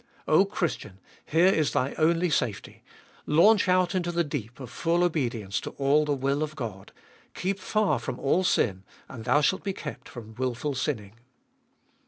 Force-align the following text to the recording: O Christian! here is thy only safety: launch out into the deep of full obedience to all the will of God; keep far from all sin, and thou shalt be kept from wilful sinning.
O 0.27 0.45
Christian! 0.45 0.99
here 1.27 1.53
is 1.53 1.73
thy 1.73 1.93
only 1.93 2.31
safety: 2.31 2.81
launch 3.27 3.69
out 3.69 3.93
into 3.93 4.11
the 4.11 4.23
deep 4.23 4.59
of 4.59 4.71
full 4.71 5.03
obedience 5.03 5.61
to 5.61 5.69
all 5.77 6.05
the 6.05 6.15
will 6.15 6.41
of 6.41 6.55
God; 6.55 6.91
keep 7.35 7.59
far 7.59 7.99
from 7.99 8.19
all 8.19 8.43
sin, 8.43 8.81
and 9.07 9.25
thou 9.25 9.41
shalt 9.41 9.63
be 9.63 9.73
kept 9.73 10.09
from 10.09 10.33
wilful 10.39 10.73
sinning. 10.73 11.13